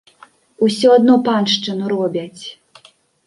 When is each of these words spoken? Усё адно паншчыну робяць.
Усё 0.67 0.87
адно 0.99 1.17
паншчыну 1.27 1.91
робяць. 1.93 2.43